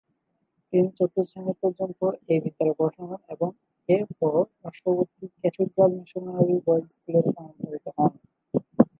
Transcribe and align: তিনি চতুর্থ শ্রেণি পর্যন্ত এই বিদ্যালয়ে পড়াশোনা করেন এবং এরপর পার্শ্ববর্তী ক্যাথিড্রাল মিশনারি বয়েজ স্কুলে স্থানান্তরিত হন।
তিনি 0.73 0.87
চতুর্থ 0.91 1.27
শ্রেণি 1.29 1.53
পর্যন্ত 1.61 1.99
এই 2.31 2.39
বিদ্যালয়ে 2.43 2.77
পড়াশোনা 2.79 3.07
করেন 3.09 3.31
এবং 3.33 3.49
এরপর 3.89 4.31
পার্শ্ববর্তী 4.61 5.25
ক্যাথিড্রাল 5.33 5.91
মিশনারি 5.97 6.55
বয়েজ 6.65 6.85
স্কুলে 6.93 7.21
স্থানান্তরিত 7.27 7.85
হন। 7.97 8.11